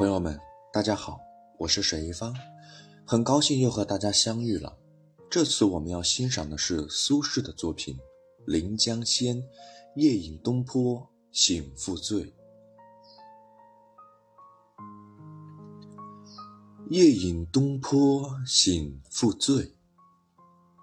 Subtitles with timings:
[0.00, 0.40] 朋友们，
[0.72, 1.20] 大家好，
[1.58, 2.34] 我是水一方，
[3.04, 4.78] 很高兴又和大家相遇了。
[5.28, 7.94] 这次我们要欣赏的是苏轼的作品
[8.46, 9.36] 《临江仙·
[9.96, 12.24] 夜饮东坡醒复醉》。
[16.88, 19.76] 夜饮东坡醒复醉，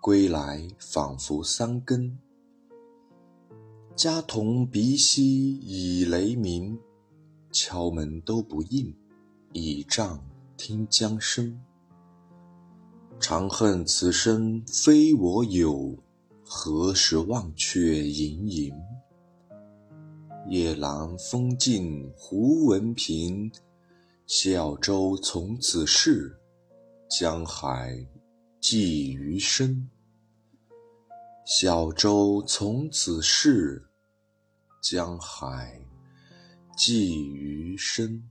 [0.00, 2.18] 归来仿佛三更。
[3.94, 6.80] 家童鼻息已雷鸣，
[7.52, 8.96] 敲门都不应，
[9.52, 10.18] 倚杖
[10.56, 11.60] 听江声。
[13.20, 15.96] 长恨此身非我有，
[16.42, 18.74] 何时忘却营营？
[20.48, 23.52] 夜阑风静胡文平，
[24.26, 26.34] 小舟从此逝，
[27.08, 28.06] 江海
[28.58, 29.88] 寄余生。
[31.44, 33.84] 小舟从此逝，
[34.80, 35.78] 江海
[36.76, 38.30] 寄余生。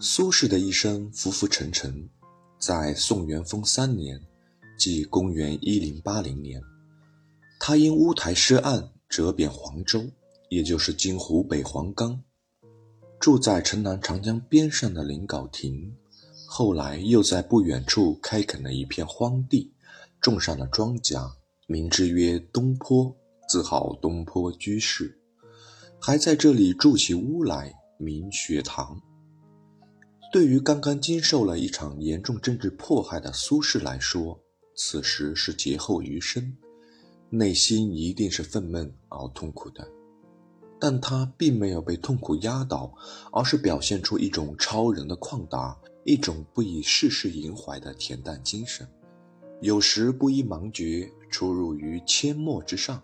[0.00, 2.08] 苏轼的一生浮浮沉沉，
[2.58, 4.20] 在宋元丰三年，
[4.76, 6.60] 即公元一零八零年，
[7.58, 10.04] 他因乌台诗案折贬黄州，
[10.50, 12.20] 也就是今湖北黄冈，
[13.18, 15.94] 住在城南长江边上的临皋亭。
[16.46, 19.72] 后来又在不远处开垦了一片荒地，
[20.20, 21.32] 种上了庄稼，
[21.66, 23.16] 名之曰东坡，
[23.48, 25.18] 自号东坡居士，
[26.00, 29.00] 还在这里筑起屋来，名学堂。
[30.34, 34.36] 对于刚刚经受了一场严重政治迫害的苏轼来说，
[34.74, 36.56] 此时是劫后余生，
[37.30, 39.86] 内心一定是愤懑而痛苦的。
[40.80, 42.92] 但他并没有被痛苦压倒，
[43.30, 45.78] 而是表现出一种超人的旷达。
[46.04, 48.84] 一种不以世事萦怀的恬淡精神，
[49.60, 53.00] 有时不依盲觉出入于阡陌之上，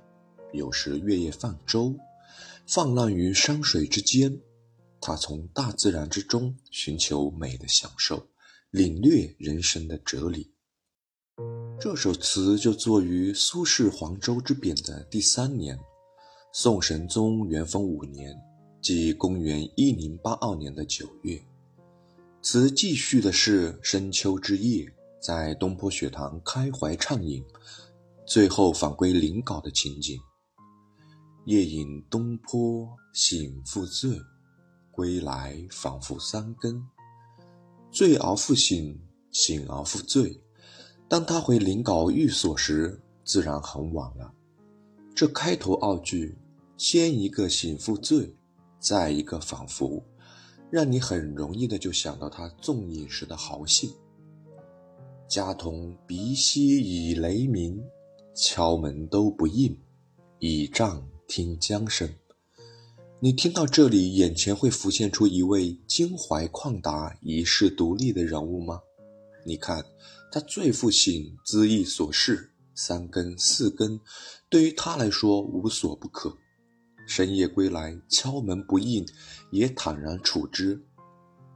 [0.52, 1.94] 有时月夜泛舟，
[2.66, 4.40] 放浪于山水之间。
[5.00, 8.28] 他从大自然之中寻求美的享受，
[8.70, 10.52] 领略人生的哲理。
[11.80, 15.78] 这首词就作于苏轼黄州之贬的第三年，
[16.52, 18.36] 宋神宗元丰五年，
[18.82, 21.40] 即公元一零八二年的九月。
[22.42, 24.86] 词继续的是深秋之夜，
[25.22, 27.42] 在东坡学堂开怀畅饮，
[28.26, 30.18] 最后返归临皋的情景。
[31.46, 34.10] 夜饮东坡醒复醉，
[35.00, 36.86] 归来仿佛三更。
[37.90, 39.00] 醉而复醒，
[39.32, 40.38] 醒而复醉。
[41.08, 44.30] 当他回临皋寓所时，自然很晚了。
[45.14, 46.36] 这开头二句，
[46.76, 48.36] 先一个醒复醉，
[48.78, 50.04] 再一个仿佛。
[50.70, 53.90] 让你很容易的就想到他纵饮时的豪兴。
[55.26, 57.82] 家童鼻息已雷鸣，
[58.34, 59.74] 敲门都不应，
[60.40, 62.06] 倚杖听江声。
[63.22, 68.80] 你听到这里，眼前会浮现出一位襟怀旷达、一世独立的人物吗？
[69.44, 69.84] 你看，
[70.32, 74.00] 他最复性，恣意所事，三更四更，
[74.48, 76.34] 对于他来说无所不可。
[77.06, 79.06] 深夜归来，敲门不应，
[79.50, 80.82] 也坦然处之。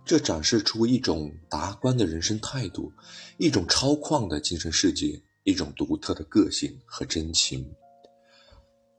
[0.05, 2.93] 这展示出一种达观的人生态度，
[3.39, 7.67] 一种超旷的精神世界，一种独特的个性和真情。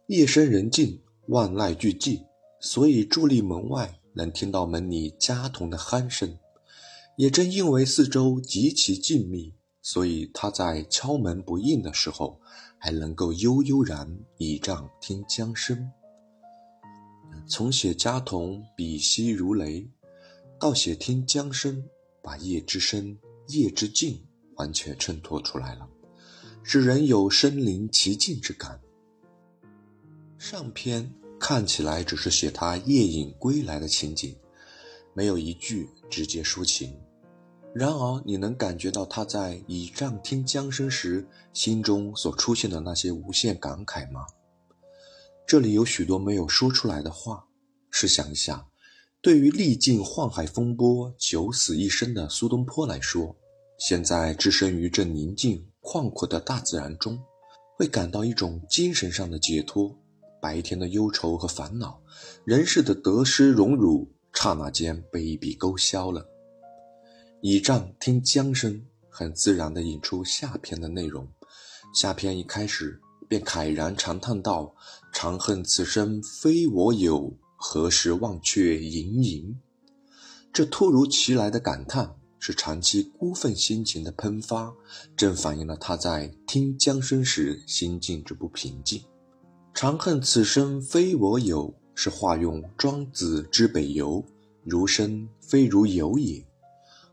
[0.07, 2.23] 夜深人静，万籁俱寂，
[2.65, 6.35] 所以伫立门外能听到门里家童的鼾声。
[7.15, 9.53] 也正因为四周极其静谧，
[9.83, 12.41] 所以他在敲门不应的时候，
[12.79, 15.91] 还能够悠悠然倚杖听江声。
[17.47, 19.87] 从写家童笔息如雷，
[20.59, 21.83] 到写听江声，
[22.23, 23.15] 把夜之深、
[23.49, 24.25] 夜之静
[24.55, 25.87] 完全衬托出来了，
[26.63, 28.81] 使人有身临其境之感。
[30.39, 34.35] 上篇看起来只是写他夜饮归来的情景，
[35.13, 36.97] 没有一句直接抒情。
[37.73, 44.25] 然而，你能感觉到他在倚杖听江声时，心中所出现的那些无限感慨吗？
[45.45, 47.45] 这里有许多没有说出来的话。
[47.91, 48.65] 试想一下，
[49.21, 53.35] 对于历尽宦海风波、九死一生的苏东坡来说，
[53.77, 57.21] 现在置身于这宁静旷阔的大自然中，
[57.77, 59.93] 会感到一种精神上的解脱。
[60.45, 61.99] 白天的忧愁和烦恼，
[62.43, 66.23] 人世的得失荣辱，刹那间被一笔勾销了。
[67.41, 71.27] 倚杖听江声，很自然地引出下篇的内容。
[71.95, 73.01] 下篇一开始。
[73.27, 74.75] 便慨然长叹道
[75.11, 79.59] ：“长恨此身非我有，何时忘却营营？”
[80.53, 84.71] 这突如其来的感叹，是长期孤愤心情的喷发，
[85.17, 89.03] 正反映了他在听江声时心境之不平静。
[89.75, 94.23] 长恨此身非我有，是化用庄子之北游，
[94.63, 96.41] 如身非如游也。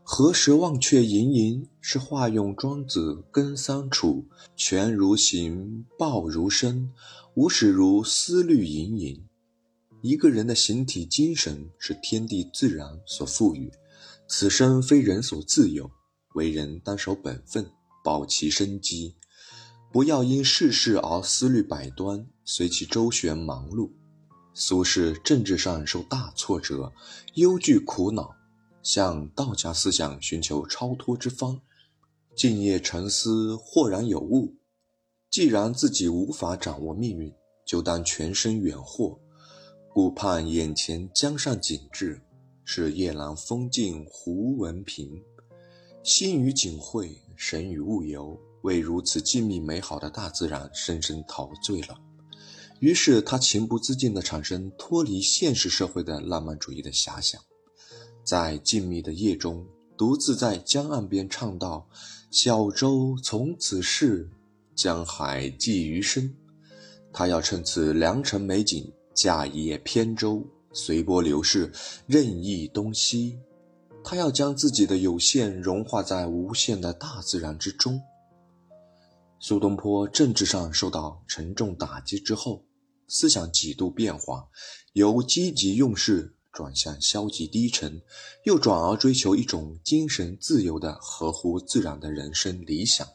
[0.01, 1.67] 何时忘却盈盈？
[1.81, 4.25] 是化用庄子根桑处，
[4.55, 6.89] 泉如行，报如身，
[7.33, 9.27] 无始如思虑盈盈。
[10.01, 13.69] 一个人的形体精神是天地自然所赋予，
[14.29, 15.91] 此生非人所自有，
[16.35, 17.69] 为人当守本分，
[18.05, 19.15] 保其生机，
[19.93, 23.91] 不要因世事而思虑百端，随其周旋忙碌。
[24.55, 26.91] 苏轼政治上受大挫折，
[27.35, 28.31] 忧惧苦恼，
[28.81, 31.61] 向道家思想寻求超脱之方。
[32.35, 34.55] 静夜沉思，豁然有悟：
[35.29, 37.31] 既然自己无法掌握命运，
[37.63, 39.15] 就当全身远豁。
[39.93, 42.19] 顾盼眼前江上景致，
[42.65, 45.21] 是夜阑风静胡文平。
[46.01, 51.97] 心与景会，神与物游，为如此静谧美好的大自然深深陶醉了。
[52.79, 57.39] 于是他情不自禁地产生脱离现实社会的浪漫主义的遐想，
[58.25, 59.65] 在静谧的夜中，
[59.95, 61.87] 独自在江岸边唱道
[62.29, 64.29] ：“小舟从此逝，
[64.75, 66.33] 江海寄余生。”
[67.13, 71.71] 他要趁此良辰美景，驾一叶扁舟，随波流逝，
[72.07, 73.37] 任意东西。
[74.03, 78.01] 他要将自己的有限融化在无限的大自然之中。
[79.45, 82.63] 苏东坡政治上受到沉重打击之后。
[83.09, 84.47] 思想几度变化，
[84.93, 88.01] 由积极用事转向消极低沉，
[88.45, 93.05] 又转而追求一种精神自由的合乎自然的人生理想。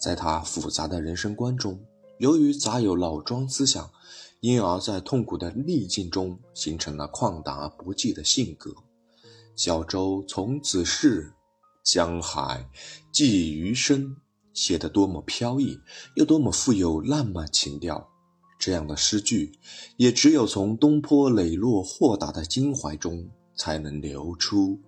[0.00, 1.78] 在他复杂的人生观中，
[2.18, 3.90] 由于杂有老庄思想，
[4.40, 8.74] 因而在痛苦的逆境中形成了旷达不羁的性格。
[9.54, 11.30] 小舟从此逝，
[11.84, 12.66] 江海
[13.12, 14.16] 寄余生，
[14.56, 15.78] 写得多么飘逸，
[16.16, 18.08] 又多么富有浪漫情调。
[18.58, 19.52] 这样的诗句，
[19.98, 24.80] 也只有从东坡磊落豁达的襟怀中才能流出。